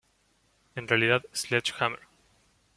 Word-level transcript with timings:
En 0.73 0.87
realidad, 0.87 1.21
"Sledge 1.31 1.73
Hammer! 1.79 1.99